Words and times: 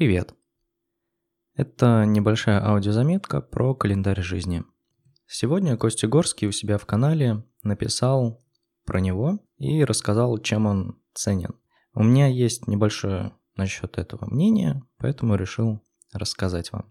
Привет! 0.00 0.34
Это 1.54 2.06
небольшая 2.06 2.66
аудиозаметка 2.66 3.42
про 3.42 3.74
календарь 3.74 4.22
жизни. 4.22 4.64
Сегодня 5.26 5.76
Костя 5.76 6.08
Горский 6.08 6.48
у 6.48 6.52
себя 6.52 6.78
в 6.78 6.86
канале 6.86 7.44
написал 7.62 8.42
про 8.86 8.98
него 9.00 9.40
и 9.58 9.84
рассказал, 9.84 10.38
чем 10.38 10.64
он 10.64 10.98
ценен. 11.12 11.54
У 11.92 12.02
меня 12.02 12.28
есть 12.28 12.66
небольшое 12.66 13.34
насчет 13.56 13.98
этого 13.98 14.24
мнение, 14.24 14.82
поэтому 14.96 15.34
решил 15.34 15.82
рассказать 16.14 16.72
вам. 16.72 16.90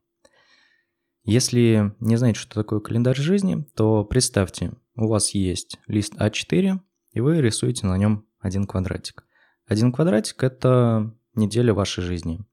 Если 1.24 1.96
не 2.00 2.16
знаете, 2.16 2.40
что 2.40 2.54
такое 2.54 2.80
календарь 2.80 3.18
жизни, 3.18 3.66
то 3.74 4.06
представьте, 4.06 4.74
у 4.96 5.08
вас 5.08 5.32
есть 5.32 5.80
лист 5.88 6.14
А4, 6.14 6.80
и 7.14 7.22
вы 7.22 7.42
рисуете 7.42 7.88
на 7.88 7.98
нем 7.98 8.28
один 8.40 8.68
квадратик. 8.68 9.26
Один 9.66 9.92
квадратик– 9.92 10.44
это 10.44 11.12
неделя 11.34 11.74
вашей 11.74 12.04
жизни. 12.04 12.46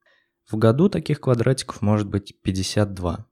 В 0.50 0.56
году 0.56 0.88
таких 0.88 1.20
квадратиков 1.20 1.82
может 1.82 2.08
быть 2.08 2.40
52. 2.42 3.26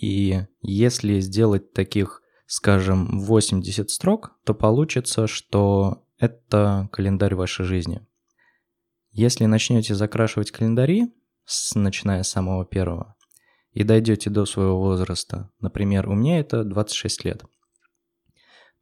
И 0.00 0.42
если 0.62 1.20
сделать 1.20 1.72
таких, 1.72 2.22
скажем, 2.46 3.20
80 3.20 3.90
строк, 3.90 4.32
то 4.44 4.54
получится, 4.54 5.26
что 5.26 6.04
это 6.18 6.88
календарь 6.92 7.34
вашей 7.34 7.64
жизни. 7.64 8.06
Если 9.10 9.44
начнете 9.46 9.94
закрашивать 9.94 10.50
календари, 10.50 11.12
с, 11.44 11.74
начиная 11.74 12.22
с 12.22 12.28
самого 12.28 12.64
первого, 12.64 13.16
и 13.72 13.84
дойдете 13.84 14.30
до 14.30 14.46
своего 14.46 14.78
возраста, 14.78 15.50
например, 15.60 16.08
у 16.08 16.14
меня 16.14 16.40
это 16.40 16.64
26 16.64 17.24
лет, 17.24 17.44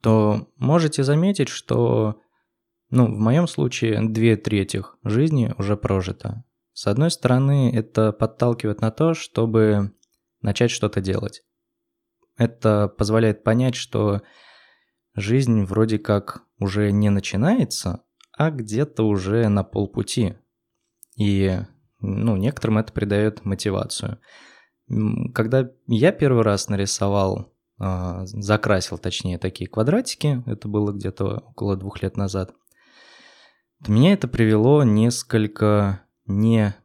то 0.01 0.47
можете 0.55 1.03
заметить, 1.03 1.49
что 1.49 2.21
ну, 2.89 3.05
в 3.05 3.19
моем 3.19 3.47
случае 3.47 4.07
две 4.07 4.37
трети 4.37 4.83
жизни 5.03 5.53
уже 5.57 5.75
прожито. 5.75 6.43
С 6.77 6.85
одной 6.85 7.09
стороны, 7.09 7.71
это 7.73 8.11
подталкивает 8.11 8.81
на 8.81 8.91
то, 8.91 9.15
чтобы 9.15 9.95
начать 10.43 10.69
что-то 10.69 11.01
делать. 11.01 11.41
Это 12.37 12.87
позволяет 12.87 13.43
понять, 13.43 13.73
что 13.73 14.21
жизнь 15.15 15.63
вроде 15.63 15.97
как 15.97 16.43
уже 16.59 16.91
не 16.91 17.09
начинается, 17.09 18.03
а 18.31 18.51
где-то 18.51 19.07
уже 19.07 19.47
на 19.47 19.63
полпути. 19.63 20.35
И 21.15 21.57
ну, 21.99 22.37
некоторым 22.37 22.77
это 22.77 22.93
придает 22.93 23.43
мотивацию. 23.43 24.19
Когда 25.33 25.71
я 25.87 26.11
первый 26.11 26.43
раз 26.43 26.69
нарисовал, 26.69 27.55
а, 27.79 28.23
закрасил 28.27 28.99
точнее 28.99 29.39
такие 29.39 29.67
квадратики, 29.67 30.43
это 30.45 30.67
было 30.67 30.91
где-то 30.91 31.37
около 31.39 31.75
двух 31.75 32.03
лет 32.03 32.17
назад– 32.17 32.53
меня 33.85 34.13
это 34.13 34.27
привело 34.27 34.83
несколько 34.83 36.01
не 36.27 36.75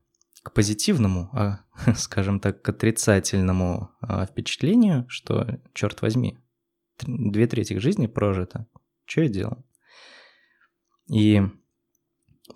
к 0.42 0.52
позитивному, 0.52 1.30
а, 1.32 1.60
скажем 1.96 2.40
так, 2.40 2.62
к 2.62 2.68
отрицательному 2.68 3.90
а, 4.00 4.26
впечатлению, 4.26 5.06
что, 5.08 5.60
черт 5.74 6.02
возьми, 6.02 6.38
две 7.00 7.46
трети 7.46 7.78
жизни 7.78 8.06
прожито. 8.06 8.66
Что 9.04 9.22
я 9.22 9.28
делал? 9.28 9.64
И 11.08 11.42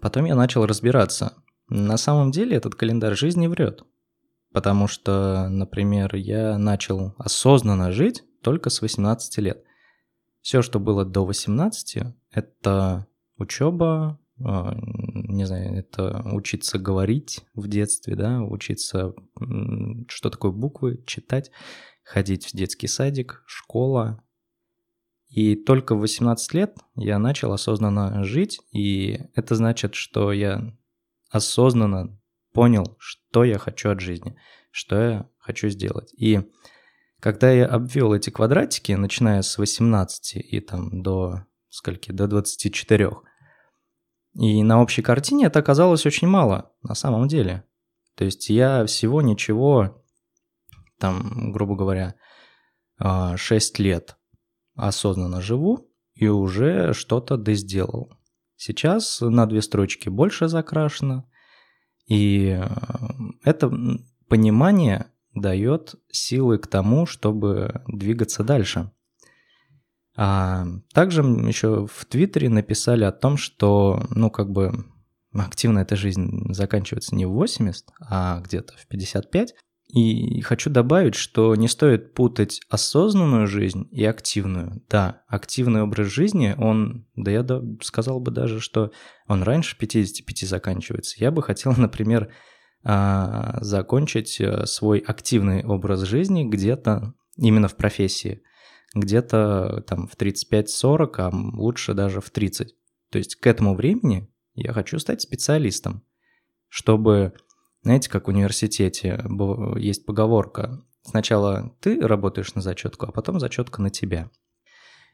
потом 0.00 0.24
я 0.24 0.34
начал 0.34 0.66
разбираться. 0.66 1.34
На 1.68 1.96
самом 1.96 2.30
деле 2.30 2.56
этот 2.56 2.74
календарь 2.74 3.14
жизни 3.14 3.46
врет. 3.46 3.82
Потому 4.52 4.86
что, 4.86 5.48
например, 5.50 6.14
я 6.14 6.56
начал 6.56 7.14
осознанно 7.18 7.92
жить 7.92 8.24
только 8.42 8.70
с 8.70 8.80
18 8.80 9.38
лет. 9.38 9.62
Все, 10.40 10.62
что 10.62 10.78
было 10.78 11.04
до 11.04 11.26
18, 11.26 12.04
это 12.30 13.06
учеба, 13.36 14.18
не 14.38 15.46
знаю, 15.46 15.78
это 15.78 16.22
учиться 16.32 16.78
говорить 16.78 17.44
в 17.54 17.68
детстве, 17.68 18.16
да, 18.16 18.42
учиться, 18.42 19.14
что 20.08 20.30
такое 20.30 20.50
буквы, 20.52 21.02
читать, 21.06 21.50
ходить 22.04 22.46
в 22.46 22.56
детский 22.56 22.86
садик, 22.86 23.42
школа. 23.46 24.22
И 25.28 25.56
только 25.56 25.94
в 25.94 26.00
18 26.00 26.54
лет 26.54 26.76
я 26.96 27.18
начал 27.18 27.52
осознанно 27.52 28.24
жить, 28.24 28.60
и 28.72 29.20
это 29.34 29.54
значит, 29.54 29.94
что 29.94 30.32
я 30.32 30.76
осознанно 31.30 32.20
понял, 32.52 32.96
что 32.98 33.42
я 33.42 33.58
хочу 33.58 33.90
от 33.90 34.00
жизни, 34.00 34.36
что 34.70 34.96
я 34.96 35.30
хочу 35.38 35.68
сделать. 35.68 36.12
И 36.14 36.40
когда 37.20 37.50
я 37.50 37.66
обвел 37.66 38.12
эти 38.12 38.30
квадратики, 38.30 38.92
начиная 38.92 39.42
с 39.42 39.58
18 39.58 40.36
и 40.36 40.60
там 40.60 41.02
до 41.02 41.46
скольки, 41.70 42.12
до 42.12 42.28
24, 42.28 43.10
и 44.38 44.62
на 44.62 44.82
общей 44.82 45.02
картине 45.02 45.46
это 45.46 45.60
оказалось 45.60 46.04
очень 46.04 46.28
мало, 46.28 46.72
на 46.82 46.94
самом 46.94 47.26
деле. 47.26 47.64
То 48.16 48.24
есть 48.24 48.48
я 48.50 48.84
всего 48.84 49.22
ничего, 49.22 50.04
там, 50.98 51.52
грубо 51.52 51.74
говоря, 51.74 52.14
6 52.98 53.00
а, 53.00 53.82
лет 53.82 54.16
осознанно 54.74 55.40
живу 55.40 55.90
и 56.14 56.28
уже 56.28 56.92
что-то 56.92 57.42
сделал. 57.54 58.12
Сейчас 58.56 59.20
на 59.20 59.46
две 59.46 59.62
строчки 59.62 60.08
больше 60.08 60.48
закрашено, 60.48 61.28
и 62.06 62.58
э, 62.58 62.68
это 63.44 63.70
понимание 64.28 65.12
дает 65.34 65.94
силы 66.10 66.58
к 66.58 66.66
тому, 66.66 67.04
чтобы 67.04 67.82
двигаться 67.86 68.44
дальше. 68.44 68.90
А 70.16 70.66
также 70.92 71.22
еще 71.22 71.86
в 71.86 72.04
Твиттере 72.06 72.48
написали 72.48 73.04
о 73.04 73.12
том, 73.12 73.36
что, 73.36 74.02
ну, 74.10 74.30
как 74.30 74.50
бы 74.50 74.86
активная 75.34 75.82
эта 75.82 75.94
жизнь 75.94 76.52
заканчивается 76.52 77.14
не 77.14 77.26
в 77.26 77.32
80, 77.32 77.84
а 78.00 78.40
где-то 78.40 78.74
в 78.78 78.86
55. 78.86 79.54
И 79.92 80.40
хочу 80.40 80.68
добавить, 80.68 81.14
что 81.14 81.54
не 81.54 81.68
стоит 81.68 82.14
путать 82.14 82.60
осознанную 82.68 83.46
жизнь 83.46 83.86
и 83.92 84.04
активную. 84.04 84.82
Да, 84.88 85.22
активный 85.28 85.82
образ 85.82 86.08
жизни, 86.08 86.56
он, 86.58 87.06
да 87.14 87.30
я 87.30 87.46
сказал 87.82 88.18
бы 88.18 88.32
даже, 88.32 88.60
что 88.60 88.90
он 89.28 89.42
раньше 89.42 89.78
55 89.78 90.48
заканчивается. 90.48 91.16
Я 91.18 91.30
бы 91.30 91.42
хотел, 91.42 91.72
например, 91.76 92.32
а, 92.82 93.58
закончить 93.60 94.40
э, 94.40 94.64
свой 94.66 94.98
активный 94.98 95.64
образ 95.64 96.00
жизни 96.02 96.44
где-то 96.44 97.14
именно 97.36 97.68
в 97.68 97.76
профессии– 97.76 98.42
где-то 98.94 99.84
там 99.86 100.06
в 100.06 100.16
35-40, 100.16 101.14
а 101.18 101.30
лучше 101.32 101.94
даже 101.94 102.20
в 102.20 102.30
30. 102.30 102.74
То 103.10 103.18
есть 103.18 103.36
к 103.36 103.46
этому 103.46 103.74
времени 103.74 104.28
я 104.54 104.72
хочу 104.72 104.98
стать 104.98 105.22
специалистом, 105.22 106.02
чтобы, 106.68 107.34
знаете, 107.82 108.10
как 108.10 108.26
в 108.26 108.30
университете 108.30 109.22
есть 109.76 110.06
поговорка, 110.06 110.82
сначала 111.02 111.76
ты 111.80 112.00
работаешь 112.00 112.54
на 112.54 112.62
зачетку, 112.62 113.06
а 113.06 113.12
потом 113.12 113.38
зачетка 113.38 113.82
на 113.82 113.90
тебя. 113.90 114.30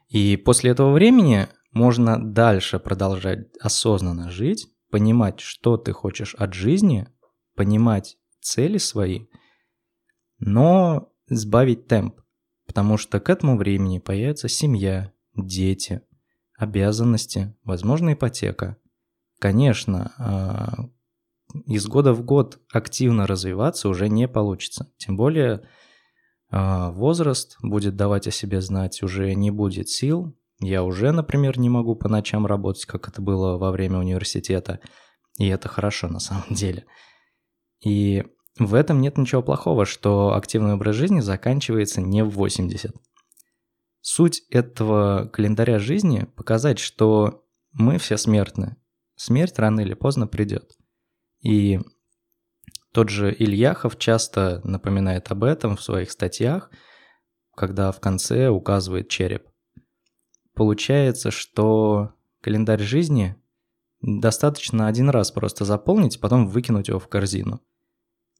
И 0.09 0.37
после 0.37 0.71
этого 0.71 0.91
времени 0.91 1.47
можно 1.71 2.23
дальше 2.23 2.79
продолжать 2.79 3.47
осознанно 3.59 4.29
жить, 4.29 4.67
понимать, 4.91 5.39
что 5.39 5.77
ты 5.77 5.91
хочешь 5.91 6.35
от 6.35 6.53
жизни, 6.53 7.07
понимать 7.55 8.17
цели 8.41 8.77
свои, 8.77 9.25
но 10.39 11.11
сбавить 11.27 11.87
темп 11.87 12.22
потому 12.65 12.97
что 12.97 13.19
к 13.19 13.29
этому 13.29 13.57
времени 13.57 13.99
появится 13.99 14.47
семья, 14.47 15.11
дети, 15.35 16.01
обязанности, 16.57 17.55
возможно, 17.63 18.13
ипотека. 18.13 18.77
Конечно, 19.39 20.13
а, 20.17 20.89
из 21.65 21.85
года 21.87 22.13
в 22.13 22.23
год 22.23 22.59
активно 22.71 23.27
развиваться 23.27 23.89
уже 23.89 24.09
не 24.09 24.27
получится. 24.27 24.91
Тем 24.97 25.17
более 25.17 25.67
а, 26.49 26.91
возраст 26.91 27.57
будет 27.61 27.95
давать 27.95 28.27
о 28.27 28.31
себе 28.31 28.61
знать, 28.61 29.03
уже 29.03 29.33
не 29.33 29.51
будет 29.51 29.89
сил. 29.89 30.35
Я 30.59 30.83
уже, 30.83 31.11
например, 31.11 31.59
не 31.59 31.69
могу 31.69 31.95
по 31.95 32.07
ночам 32.07 32.45
работать, 32.45 32.85
как 32.85 33.07
это 33.09 33.21
было 33.21 33.57
во 33.57 33.71
время 33.71 33.99
университета. 33.99 34.79
И 35.37 35.47
это 35.47 35.67
хорошо 35.67 36.07
на 36.07 36.19
самом 36.19 36.45
деле. 36.51 36.85
И 37.83 38.23
в 38.59 38.75
этом 38.75 39.01
нет 39.01 39.17
ничего 39.17 39.41
плохого, 39.41 39.85
что 39.85 40.35
активный 40.35 40.73
образ 40.73 40.95
жизни 40.95 41.21
заканчивается 41.21 42.01
не 42.01 42.23
в 42.23 42.29
80. 42.29 42.95
Суть 44.01 44.43
этого 44.49 45.27
календаря 45.33 45.79
жизни– 45.79 46.27
показать, 46.35 46.77
что 46.77 47.45
мы 47.71 47.97
все 47.97 48.17
смертны. 48.17 48.75
Смерть 49.15 49.57
рано 49.57 49.79
или 49.79 49.95
поздно 49.95 50.27
придет. 50.27 50.71
И 51.41 51.79
тот 52.91 53.09
же 53.09 53.33
Ильяхов 53.33 53.97
часто 53.97 54.61
напоминает 54.63 55.31
об 55.31 55.43
этом 55.43 55.75
в 55.75 55.81
своих 55.81 56.11
статьях, 56.11 56.69
когда 57.55 57.91
в 57.91 57.99
конце 57.99 58.49
указывает 58.49 59.09
череп. 59.09 59.47
Получается, 60.53 61.31
что 61.31 62.13
календарь 62.41 62.83
жизни 62.83 63.35
достаточно 64.01 64.87
один 64.87 65.09
раз 65.09 65.31
просто 65.31 65.65
заполнить, 65.65 66.19
потом 66.19 66.47
выкинуть 66.47 66.89
его 66.89 66.99
в 66.99 67.07
корзину– 67.07 67.59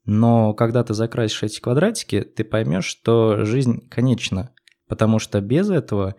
но 0.06 0.54
когда 0.54 0.84
ты 0.84 0.94
закрасишь 0.94 1.44
эти 1.44 1.60
квадратики, 1.62 2.22
ты 2.22 2.44
поймешь, 2.44 2.86
что 2.86 3.46
жизнь 3.46 3.88
конечна, 3.90 4.54
потому 4.88 5.20
что 5.20 5.40
без 5.40 5.70
этого 5.70 6.16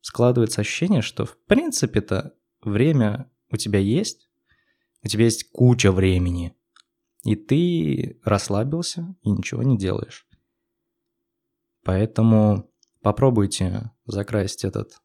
складывается 0.00 0.62
ощущение, 0.62 1.02
что 1.02 1.24
в 1.26 1.36
принципе-то 1.46 2.34
время 2.62 3.30
у 3.50 3.56
тебя 3.56 3.78
есть, 3.78 4.28
у 5.02 5.08
тебя 5.08 5.24
есть 5.24 5.50
куча 5.50 5.92
времени. 5.92 6.54
и 7.24 7.34
ты 7.34 8.20
расслабился 8.22 9.16
и 9.22 9.30
ничего 9.30 9.64
не 9.64 9.76
делаешь. 9.76 10.28
Поэтому 11.82 12.70
попробуйте 13.02 13.90
закрасить 14.06 14.64
этот 14.64 15.00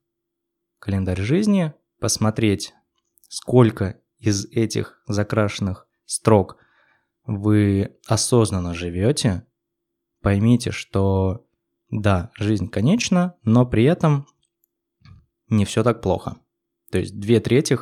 календарь 0.77 1.21
жизни, 1.21 1.73
посмотреть, 1.99 2.75
сколько 3.27 3.99
из 4.19 4.45
этих 4.45 5.01
закрашенных 5.07 5.87
строк 6.05 6.57
вы 7.39 7.97
осознанно 8.07 8.73
живете, 8.73 9.45
поймите, 10.21 10.71
что 10.71 11.45
да, 11.89 12.31
жизнь 12.37 12.69
конечна, 12.69 13.35
но 13.43 13.65
при 13.65 13.83
этом 13.83 14.25
не 15.49 15.65
все 15.65 15.83
так 15.83 16.01
плохо. 16.01 16.37
То 16.91 16.99
есть 16.99 17.19
две 17.19 17.39
трети 17.39 17.77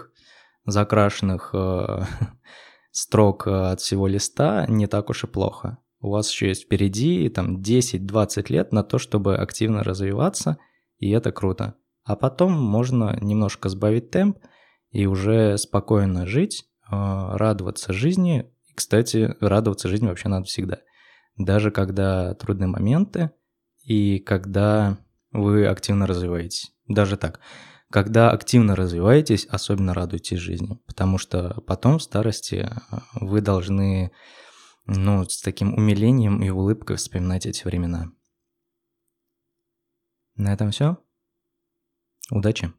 закрашенных 0.66 1.52
э, 1.54 2.02
строк 2.92 3.48
э, 3.48 3.72
от 3.72 3.82
всего 3.82 4.08
листа 4.08 4.66
не 4.68 4.88
так 4.88 5.10
уж 5.10 5.24
и 5.24 5.28
плохо. 5.28 5.78
У 6.02 6.12
вас 6.12 6.32
еще 6.32 6.48
есть 6.48 6.64
впереди 6.64 7.28
там 7.30 7.58
10-20 7.62 8.52
лет 8.52 8.72
на 8.72 8.84
то, 8.84 8.98
чтобы 8.98 9.38
активно 9.38 9.84
развиваться, 9.84 10.58
и 10.98 11.10
это 11.12 11.32
круто. 11.32 11.76
А 12.04 12.16
потом 12.16 12.54
можно 12.54 13.18
немножко 13.22 13.70
сбавить 13.70 14.10
темп 14.10 14.40
и 14.92 15.06
уже 15.06 15.58
спокойно 15.58 16.26
жить, 16.26 16.66
э, 16.92 16.96
радоваться 16.96 17.94
жизни. 17.94 18.52
Кстати, 18.80 19.36
радоваться 19.42 19.90
жизни 19.90 20.08
вообще 20.08 20.30
надо 20.30 20.46
всегда. 20.46 20.80
Даже 21.36 21.70
когда 21.70 22.34
трудные 22.36 22.70
моменты 22.70 23.32
и 23.84 24.20
когда 24.20 25.00
вы 25.32 25.68
активно 25.68 26.08
развиваетесь. 26.08 26.72
Даже 26.88 27.18
так. 27.18 27.42
Когда 27.92 28.32
активно 28.32 28.78
развиваетесь, 28.78 29.46
особенно 29.48 29.94
радуйтесь 29.94 30.40
жизни, 30.40 30.80
потому 30.88 31.18
что 31.18 31.60
потом 31.68 32.00
в 32.00 32.04
старости 32.04 32.70
вы 33.16 33.42
должны 33.42 34.14
ну, 34.86 35.26
с 35.26 35.42
таким 35.42 35.74
умилением 35.74 36.42
и 36.42 36.50
улыбкой 36.50 36.96
вспоминать 36.96 37.46
эти 37.46 37.66
времена. 37.66 38.14
На 40.38 40.54
этом 40.54 40.72
все. 40.72 41.00
Удачи! 42.32 42.72